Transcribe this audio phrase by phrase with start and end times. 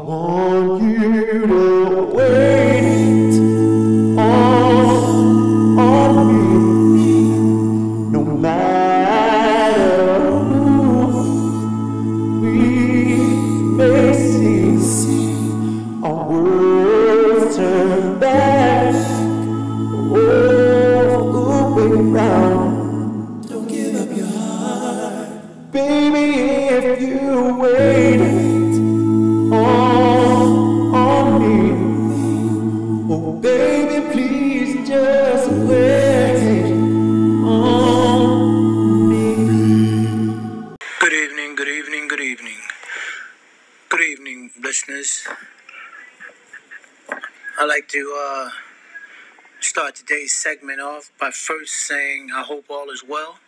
[0.00, 1.75] want you to
[50.06, 53.38] today's segment off by first saying I hope all is well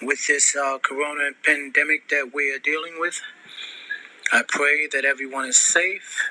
[0.00, 3.20] with this uh, corona pandemic that we are dealing with.
[4.32, 6.22] I pray that everyone is safe.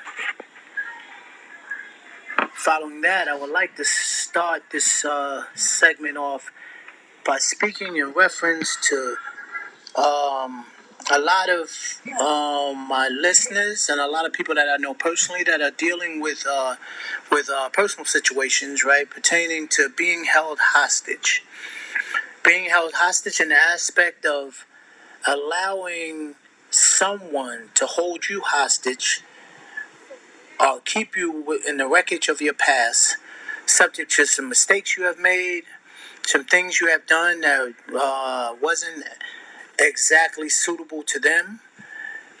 [2.54, 6.50] Following that, I would like to start this uh, segment off
[7.24, 9.16] by speaking in reference to
[9.96, 10.64] um,
[11.10, 11.70] a lot of
[12.20, 16.20] um, my listeners and a lot of people that I know personally that are dealing
[16.20, 16.76] with uh,
[17.30, 21.42] with uh, personal situations, right, pertaining to being held hostage.
[22.44, 24.66] Being held hostage in the aspect of
[25.26, 26.34] allowing
[26.70, 29.22] someone to hold you hostage
[30.60, 33.16] or keep you in the wreckage of your past,
[33.66, 35.64] subject to some mistakes you have made,
[36.26, 39.04] some things you have done that uh, wasn't
[39.78, 41.60] exactly suitable to them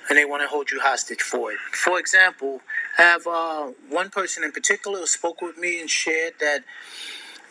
[0.08, 1.58] and they want to hold you hostage for it.
[1.72, 2.60] For example,
[2.98, 6.64] I have uh, one person in particular who spoke with me and shared that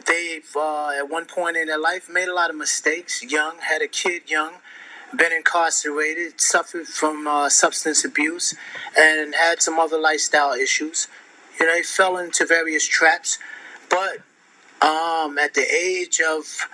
[0.06, 3.82] they've, uh, at one point in their life, made a lot of mistakes, young, had
[3.82, 4.54] a kid young,
[5.16, 8.56] been incarcerated, suffered from uh, substance abuse,
[8.98, 11.08] and had some other lifestyle issues.
[11.60, 13.38] You know, they fell into various traps,
[13.90, 14.18] but
[14.82, 16.68] um, at the age of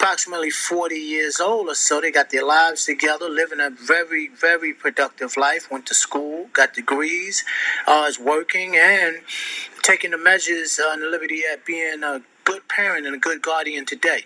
[0.00, 2.00] approximately 40 years old or so.
[2.00, 5.70] They got their lives together, living a very, very productive life.
[5.70, 7.44] Went to school, got degrees,
[7.86, 9.18] uh, is working, and
[9.82, 13.42] taking the measures uh, and the liberty at being a good parent and a good
[13.42, 14.24] guardian today.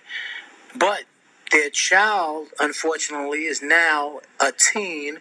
[0.76, 1.04] But
[1.50, 5.18] their child, unfortunately, is now a teen,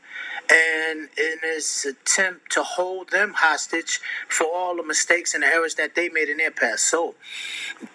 [0.51, 3.99] and in his attempt to hold them hostage
[4.29, 6.83] for all the mistakes and errors that they made in their past.
[6.83, 7.15] So,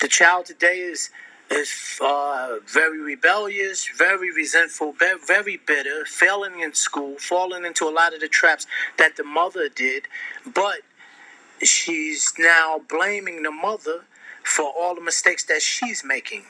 [0.01, 1.11] the child today is
[1.51, 7.91] is uh, very rebellious, very resentful, be- very bitter, failing in school, falling into a
[7.91, 8.67] lot of the traps
[8.99, 10.07] that the mother did.
[10.47, 10.81] But
[11.63, 14.05] she's now blaming the mother
[14.49, 16.43] for all the mistakes that she's making.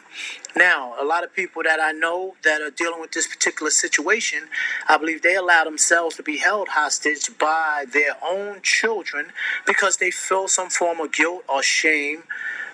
[0.54, 4.44] Now, a lot of people that I know that are dealing with this particular situation,
[4.88, 9.32] I believe they allow themselves to be held hostage by their own children
[9.66, 12.22] because they feel some form of guilt or shame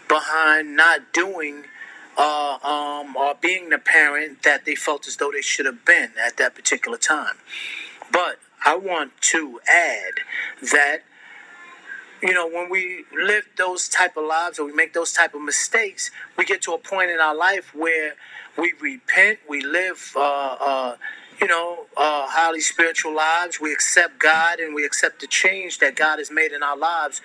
[0.09, 1.65] behind not doing
[2.17, 6.13] uh, um, or being the parent that they felt as though they should have been
[6.25, 7.37] at that particular time.
[8.13, 10.15] But I want to add
[10.73, 11.01] that
[12.23, 15.43] you know when we live those type of lives or we make those type of
[15.43, 18.15] mistakes, we get to a point in our life where
[18.57, 20.13] we repent, we live.
[20.17, 20.97] Uh, uh,
[21.41, 23.61] you know, uh, highly spiritual lives.
[23.61, 27.21] We accept God and we accept the change that God has made in our lives.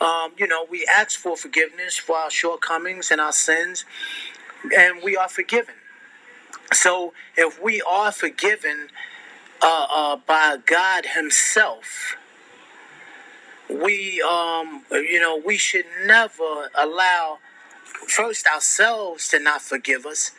[0.00, 3.84] Um, you know, we ask for forgiveness for our shortcomings and our sins,
[4.76, 5.74] and we are forgiven.
[6.72, 8.88] So, if we are forgiven
[9.62, 12.16] uh, uh, by God Himself,
[13.68, 17.38] we, um, you know, we should never allow
[18.06, 20.32] first ourselves to not forgive us,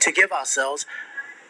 [0.00, 0.86] to give ourselves,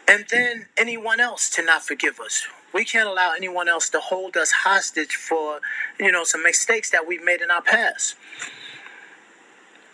[0.06, 2.46] and then anyone else to not forgive us.
[2.72, 5.60] We can't allow anyone else to hold us hostage for,
[5.98, 8.16] you know, some mistakes that we've made in our past.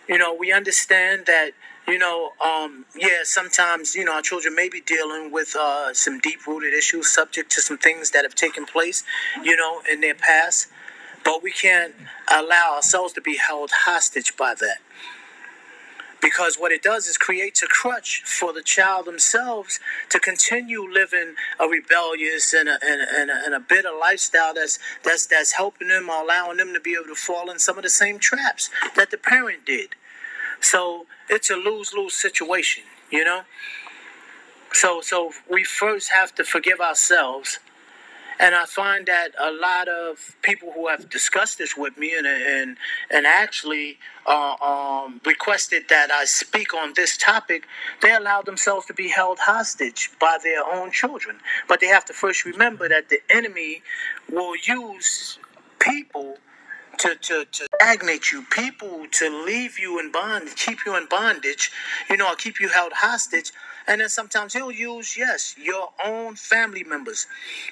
[0.07, 1.51] You know, we understand that,
[1.87, 6.19] you know, um, yeah, sometimes, you know, our children may be dealing with uh, some
[6.19, 9.03] deep rooted issues subject to some things that have taken place,
[9.43, 10.67] you know, in their past.
[11.23, 11.93] But we can't
[12.31, 14.77] allow ourselves to be held hostage by that
[16.21, 19.79] because what it does is creates a crutch for the child themselves
[20.09, 24.53] to continue living a rebellious and a, and a, and a, and a bitter lifestyle
[24.53, 27.83] that's that's that's helping them allowing them to be able to fall in some of
[27.83, 29.95] the same traps that the parent did
[30.61, 33.43] so it's a lose-lose situation you know
[34.73, 37.59] so so we first have to forgive ourselves
[38.39, 42.27] And I find that a lot of people who have discussed this with me and
[42.27, 42.77] and
[43.11, 47.67] and actually uh, um, requested that I speak on this topic,
[48.01, 51.37] they allow themselves to be held hostage by their own children.
[51.67, 53.83] But they have to first remember that the enemy
[54.31, 55.39] will use
[55.79, 56.37] people
[57.01, 61.71] to, to, to stagnate you, people to leave you in bondage, keep you in bondage,
[62.09, 63.51] you know, keep you held hostage.
[63.87, 67.27] And then sometimes he'll use, yes, your own family members.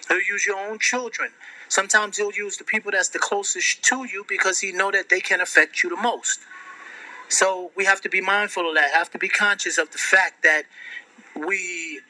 [0.08, 1.30] He'll use your own children.
[1.70, 5.22] Sometimes he'll use the people that's the closest to you because he know that they
[5.22, 6.40] can affect you the most.
[7.30, 10.44] So we have to be mindful of that, have to be conscious of the fact
[10.44, 10.64] that
[11.36, 12.02] we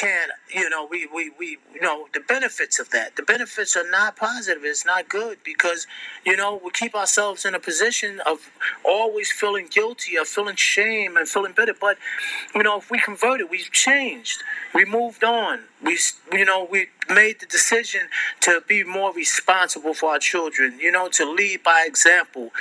[0.00, 3.16] can't, you know, we, we, we, you know, the benefits of that.
[3.16, 4.64] The benefits are not positive.
[4.64, 5.86] It's not good because,
[6.24, 8.50] you know, we keep ourselves in a position of
[8.82, 11.74] always feeling guilty, of feeling shame and feeling bitter.
[11.78, 11.98] But,
[12.54, 14.42] you know, if we converted, we've changed.
[14.74, 15.64] We moved on.
[15.82, 15.98] We,
[16.32, 18.02] you know, we made the decision
[18.40, 22.52] to be more responsible for our children, you know, to lead by example,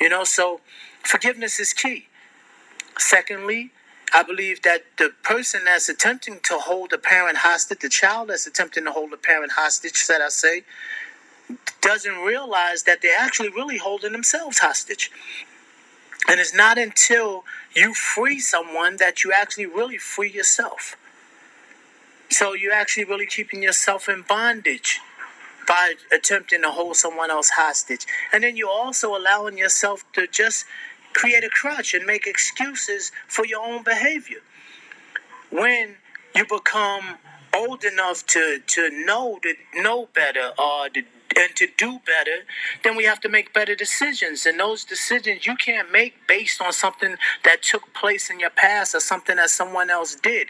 [0.00, 0.60] you know, so
[1.04, 2.06] forgiveness is key.
[2.98, 3.70] Secondly,
[4.12, 8.46] I believe that the person that's attempting to hold a parent hostage, the child that's
[8.46, 10.62] attempting to hold a parent hostage, said I say,
[11.80, 15.10] doesn't realize that they're actually really holding themselves hostage.
[16.28, 17.44] And it's not until
[17.74, 20.96] you free someone that you actually really free yourself.
[22.30, 25.00] So you're actually really keeping yourself in bondage
[25.66, 28.06] by attempting to hold someone else hostage.
[28.32, 30.64] And then you're also allowing yourself to just
[31.14, 34.40] create a crutch and make excuses for your own behavior.
[35.50, 35.96] When
[36.34, 37.16] you become
[37.54, 41.02] old enough to, to know to know better or to
[41.36, 42.44] and to do better,
[42.82, 44.44] then we have to make better decisions.
[44.46, 48.94] And those decisions you can't make based on something that took place in your past
[48.94, 50.48] or something that someone else did.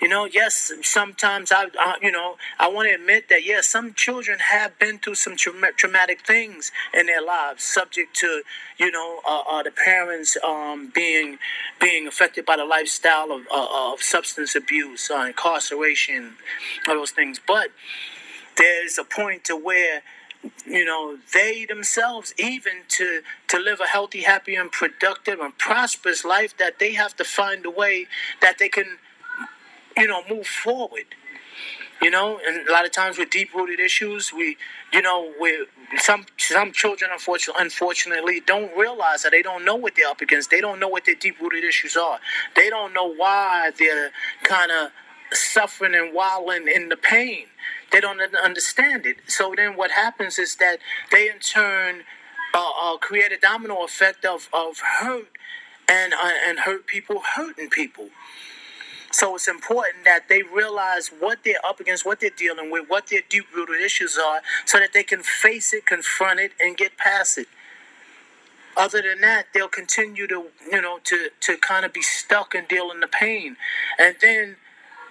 [0.00, 3.94] You know, yes, sometimes I, uh, you know, I want to admit that yes, some
[3.94, 8.42] children have been through some tra- traumatic things in their lives, subject to,
[8.78, 11.38] you know, uh, uh, the parents um, being
[11.80, 16.34] being affected by the lifestyle of, uh, of substance abuse, uh, incarceration,
[16.88, 17.40] all those things.
[17.46, 17.70] But
[18.56, 20.02] there's a point to where
[20.66, 26.24] you know they themselves even to to live a healthy happy and productive and prosperous
[26.24, 28.06] life that they have to find a way
[28.42, 28.98] that they can
[29.96, 31.06] you know, move forward.
[32.02, 34.56] You know, and a lot of times with deep rooted issues, we,
[34.92, 35.66] you know, we
[35.98, 40.50] some some children unfortunately unfortunately don't realize that they don't know what they're up against.
[40.50, 42.18] They don't know what their deep rooted issues are.
[42.56, 44.10] They don't know why they're
[44.42, 44.90] kind of
[45.32, 47.46] suffering and wallowing in the pain.
[47.92, 49.18] They don't understand it.
[49.28, 50.78] So then what happens is that
[51.10, 52.02] they in turn
[52.54, 55.28] uh, uh, create a domino effect of, of hurt
[55.88, 58.08] and uh, and hurt people hurting people.
[59.14, 63.06] So it's important that they realize what they're up against, what they're dealing with, what
[63.06, 66.96] their deep rooted issues are, so that they can face it, confront it, and get
[66.96, 67.46] past it.
[68.76, 72.66] Other than that, they'll continue to, you know, to, to kind of be stuck and
[72.66, 73.56] dealing the pain.
[74.00, 74.56] And then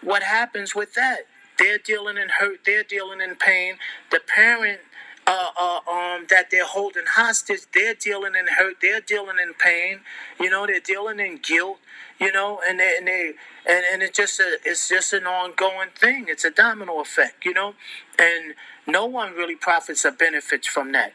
[0.02, 1.20] what happens with that?
[1.58, 3.76] They're dealing in hurt, they're dealing in pain.
[4.12, 4.82] The parent
[5.28, 10.02] uh, uh, um, that they're holding hostage, they're dealing in hurt, they're dealing in pain,
[10.40, 11.80] you know, they're dealing in guilt,
[12.20, 13.34] you know, and they, and they
[13.68, 16.26] and, and it's just a it's just an ongoing thing.
[16.28, 17.76] It's a domino effect, you know,
[18.20, 18.56] and
[18.88, 21.14] no one really profits or benefits from that.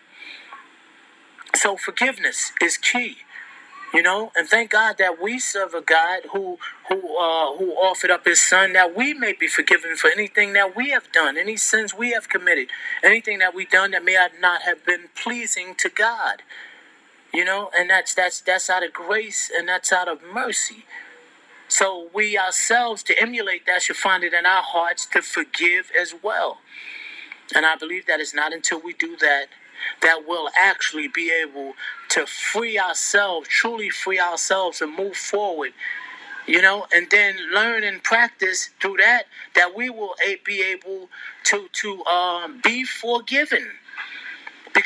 [1.55, 3.19] So forgiveness is key,
[3.95, 6.59] you know, and thank God that we serve a God who
[6.89, 10.77] who uh, who offered up His Son that we may be forgiven for anything that
[10.77, 12.69] we have done, any sins we have committed,
[13.03, 16.43] anything that we've done that may not have been pleasing to God,
[17.33, 20.85] you know, and that's that's that's out of grace and that's out of mercy.
[21.69, 26.15] So we ourselves, to emulate that, should find it in our hearts to forgive as
[26.23, 26.59] well.
[27.55, 29.47] And I believe that it's not until we do that
[30.03, 31.75] that we'll actually be able
[32.11, 35.73] to free ourselves, truly free ourselves, and move forward.
[36.47, 41.11] You know, and then learn and practice through that that we will be able
[41.45, 43.69] to to um, be forgiven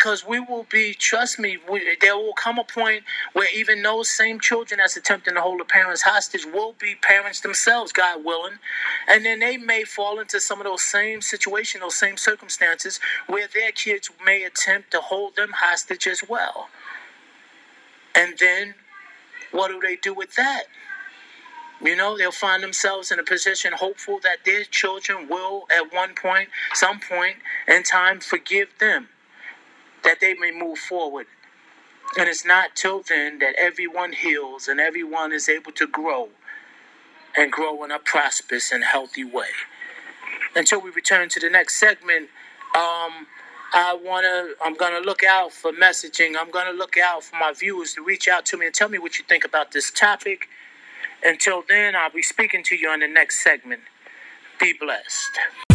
[0.02, 3.04] because we will be trust me we, there will come a point
[3.34, 7.40] where even those same children that's attempting to hold the parents hostage will be parents
[7.40, 8.54] themselves god willing.
[9.08, 13.46] And then they may fall into some of those same situations those same circumstances where
[13.52, 16.68] their kids may attempt to hold them hostage as well.
[18.16, 18.74] And then
[19.52, 20.64] what do they do with that?
[21.80, 26.14] You know, they'll find themselves in a position hopeful that their children will, at one
[26.14, 27.36] point, some point
[27.68, 29.08] in time, forgive them
[30.04, 31.26] that they may move forward.
[32.18, 36.30] And it's not till then that everyone heals and everyone is able to grow
[37.36, 39.48] and grow in a prosperous and healthy way.
[40.56, 42.30] Until we return to the next segment,
[42.76, 43.26] Um,
[43.74, 44.50] I wanna.
[44.64, 46.34] I'm gonna look out for messaging.
[46.38, 48.98] I'm gonna look out for my viewers to reach out to me and tell me
[48.98, 50.48] what you think about this topic.
[51.24, 53.82] Until then, I'll be speaking to you on the next segment.
[54.60, 55.71] Be blessed.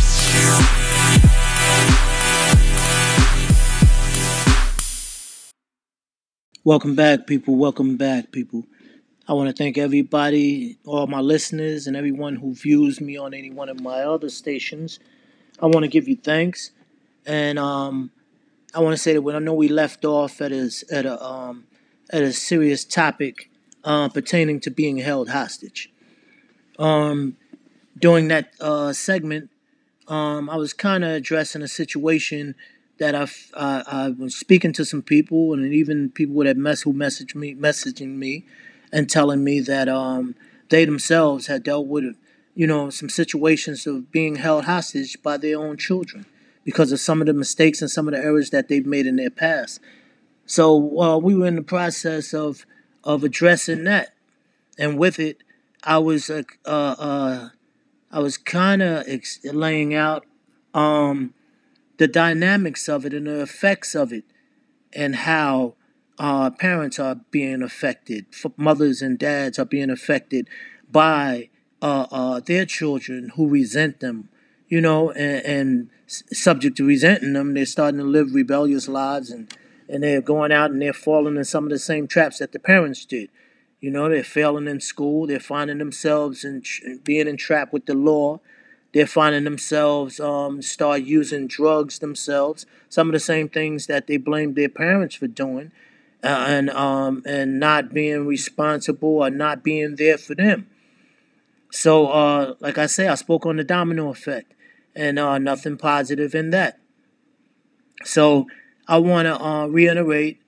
[6.68, 7.56] Welcome back, people.
[7.56, 8.66] Welcome back, people.
[9.26, 13.50] I want to thank everybody, all my listeners, and everyone who views me on any
[13.50, 15.00] one of my other stations.
[15.62, 16.72] I want to give you thanks,
[17.26, 18.12] and um,
[18.76, 21.26] I want to say that when I know we left off at a at a
[21.26, 21.68] um,
[22.10, 23.50] at a serious topic
[23.86, 25.90] uh, pertaining to being held hostage.
[26.78, 27.38] Um,
[27.98, 29.52] during that uh, segment,
[30.10, 32.56] um, I was kind of addressing a situation
[33.00, 36.94] that I, I I was speaking to some people and even people that mess who
[36.94, 38.46] messaged me messaging me
[38.92, 40.36] and telling me that um,
[40.70, 42.16] they themselves had dealt with
[42.56, 46.26] you know some situations of being held hostage by their own children
[46.64, 49.16] because of some of the mistakes and some of the errors that they've made in
[49.16, 49.80] their past.
[50.46, 52.66] So uh, we were in the process of
[53.04, 54.14] of addressing that,
[54.78, 55.44] and with it,
[55.84, 57.50] I was uh, uh, uh
[58.12, 60.26] I was kind of ex- laying out
[60.74, 61.34] um,
[61.98, 64.24] the dynamics of it and the effects of it,
[64.94, 65.76] and how
[66.20, 68.26] uh, parents are being affected,
[68.56, 70.48] mothers and dads are being affected
[70.90, 71.50] by
[71.82, 74.30] uh, uh, their children who resent them,
[74.68, 79.54] you know, and, and subject to resenting them, they're starting to live rebellious lives and,
[79.90, 82.60] and they're going out and they're falling in some of the same traps that the
[82.60, 83.30] parents did.
[83.80, 86.64] You know, they're failing in school, they're finding themselves in,
[87.04, 88.40] being entrapped with the law
[88.94, 92.66] they're finding themselves um, start using drugs themselves.
[92.90, 95.72] Some of the same things that they blamed their parents for doing,
[96.24, 100.68] uh, and um, and not being responsible or not being there for them.
[101.70, 104.54] So, uh, like I say, I spoke on the domino effect,
[104.96, 106.80] and uh, nothing positive in that.
[108.04, 108.48] So,
[108.88, 110.42] I want to uh, reiterate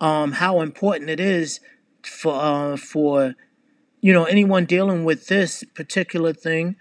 [0.00, 1.60] um, how important it is
[2.02, 3.34] for uh, for
[4.00, 6.76] you know anyone dealing with this particular thing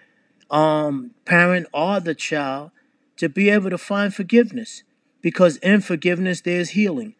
[0.53, 2.71] um, parent or the child
[3.17, 4.83] to be able to find forgiveness.
[5.21, 7.15] Because in forgiveness there's healing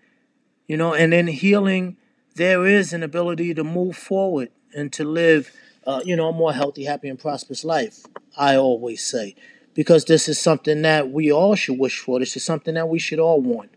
[0.68, 1.98] you know and in healing
[2.36, 5.52] there is an ability to move forward and to live
[5.86, 8.06] uh, you know a more healthy happy and prosperous life
[8.38, 9.36] i always say.
[9.76, 12.20] Because this is something that we all should wish for.
[12.20, 13.72] This is something that we should all want.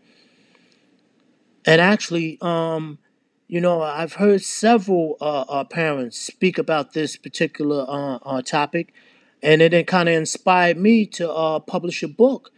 [1.65, 2.99] And actually um,
[3.47, 8.93] you know i've heard several uh, uh, parents speak about this particular uh, uh, topic
[9.41, 12.51] and it, it kind of inspired me to uh, publish a book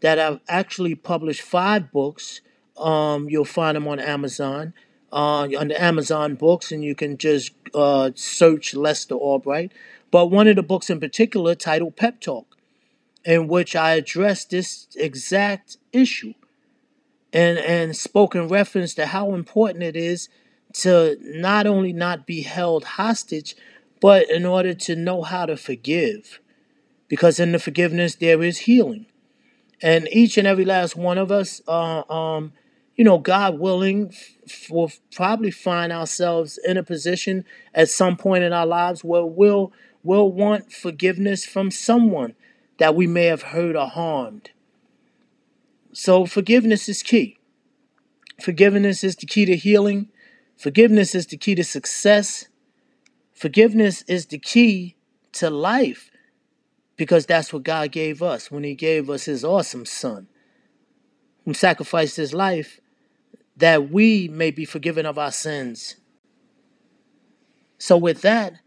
[0.00, 2.40] that I've actually published five books.
[2.76, 4.72] Um, you'll find them on Amazon,
[5.12, 9.72] uh, the Amazon books, and you can just uh, search Lester Albright.
[10.10, 12.56] But one of the books in particular, titled Pep Talk,
[13.24, 16.34] in which I address this exact issue
[17.32, 20.28] and, and spoke in reference to how important it is
[20.72, 23.56] to not only not be held hostage,
[24.00, 26.40] but in order to know how to forgive.
[27.08, 29.06] Because in the forgiveness, there is healing.
[29.82, 32.52] And each and every last one of us, uh, um,
[32.96, 34.12] you know, God willing,
[34.46, 39.24] f- will probably find ourselves in a position at some point in our lives where
[39.24, 42.34] we'll, we'll want forgiveness from someone
[42.78, 44.50] that we may have hurt or harmed.
[45.92, 47.38] So, forgiveness is key.
[48.40, 50.08] Forgiveness is the key to healing.
[50.56, 52.46] Forgiveness is the key to success.
[53.40, 54.96] Forgiveness is the key
[55.32, 56.10] to life
[56.98, 60.28] because that's what God gave us when He gave us His awesome Son,
[61.46, 62.80] who sacrificed His life
[63.56, 65.96] that we may be forgiven of our sins.
[67.78, 68.60] So, with that,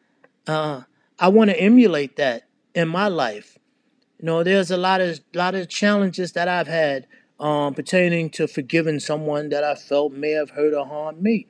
[0.47, 0.81] uh,
[1.19, 3.59] I want to emulate that in my life.
[4.17, 7.05] You know, there's a lot of lot of challenges that I've had
[7.39, 11.45] um, pertaining to forgiving someone that I felt may have hurt or harmed me.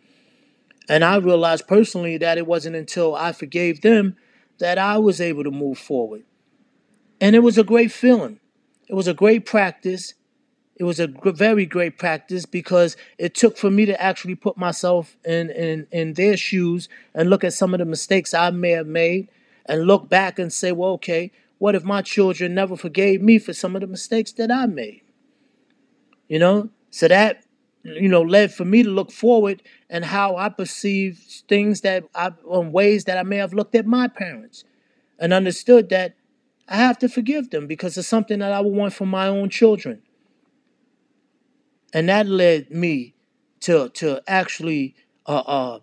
[0.89, 4.15] And I realized personally that it wasn't until I forgave them
[4.59, 6.23] that I was able to move forward.
[7.21, 8.39] And it was a great feeling.
[8.87, 10.13] It was a great practice.
[10.75, 15.15] It was a very great practice because it took for me to actually put myself
[15.23, 18.87] in, in, in their shoes and look at some of the mistakes I may have
[18.87, 19.29] made
[19.65, 23.53] and look back and say, well, okay, what if my children never forgave me for
[23.53, 25.01] some of the mistakes that I made?
[26.27, 26.69] You know?
[26.89, 27.42] So that
[27.83, 32.31] you know, led for me to look forward and how I perceive things that I,
[32.51, 34.63] in ways that I may have looked at my parents
[35.19, 36.15] and understood that
[36.67, 39.49] I have to forgive them because it's something that I would want for my own
[39.49, 40.01] children.
[41.93, 43.13] And that led me
[43.61, 45.79] to to actually uh, uh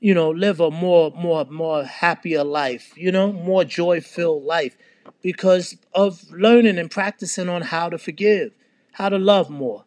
[0.00, 4.76] you know live a more more more happier life, you know, more joy filled life
[5.20, 8.52] because of learning and practicing on how to forgive,
[8.92, 9.84] how to love more.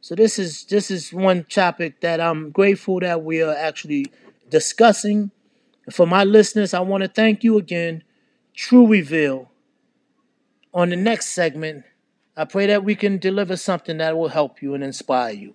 [0.00, 4.06] So this is this is one topic that I'm grateful that we are actually
[4.48, 5.30] discussing.
[5.90, 8.04] For my listeners, I want to thank you again.
[8.54, 9.50] True Reveal.
[10.74, 11.84] On the next segment,
[12.36, 15.54] I pray that we can deliver something that will help you and inspire you.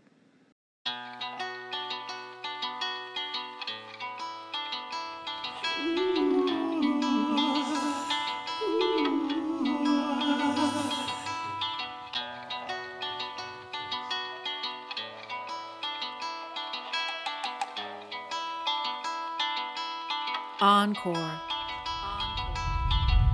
[20.62, 21.16] Encore.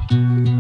[0.10, 0.51] Encore.